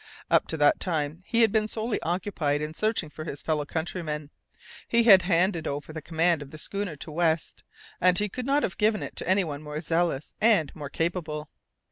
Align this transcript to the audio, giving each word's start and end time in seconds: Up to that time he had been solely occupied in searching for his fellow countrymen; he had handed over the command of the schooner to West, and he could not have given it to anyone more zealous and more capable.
Up 0.31 0.47
to 0.47 0.57
that 0.57 0.79
time 0.79 1.19
he 1.27 1.41
had 1.41 1.51
been 1.51 1.67
solely 1.67 2.01
occupied 2.01 2.59
in 2.59 2.73
searching 2.73 3.07
for 3.11 3.23
his 3.23 3.43
fellow 3.43 3.65
countrymen; 3.65 4.31
he 4.87 5.03
had 5.03 5.21
handed 5.21 5.67
over 5.67 5.93
the 5.93 6.01
command 6.01 6.41
of 6.41 6.49
the 6.49 6.57
schooner 6.57 6.95
to 6.95 7.11
West, 7.11 7.63
and 7.99 8.17
he 8.17 8.27
could 8.27 8.47
not 8.47 8.63
have 8.63 8.79
given 8.79 9.03
it 9.03 9.15
to 9.17 9.29
anyone 9.29 9.61
more 9.61 9.79
zealous 9.79 10.33
and 10.41 10.75
more 10.75 10.89
capable. 10.89 11.51